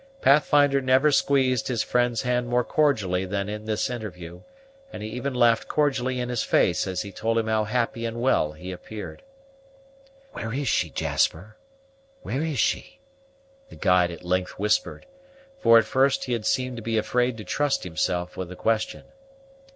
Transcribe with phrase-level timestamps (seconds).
[0.19, 4.41] Pathfinder never squeezed his friend's hand more cordially than in this interview;
[4.91, 8.19] and he even laughed cordially in his face as he told him how happy and
[8.19, 9.21] well he appeared.
[10.31, 11.55] "Where is she, Jasper?
[12.23, 12.99] Where is she?"
[13.69, 15.05] the guide at length whispered,
[15.59, 19.03] for at first he had seemed to be afraid to trust himself with the question.